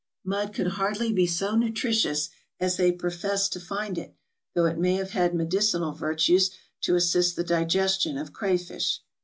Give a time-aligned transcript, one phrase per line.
[0.23, 4.15] Mud could hardly be so nutritious as they professed to find it,
[4.55, 6.49] though it may have had medicinal virtues
[6.81, 9.01] to assist the digestion of crayfish.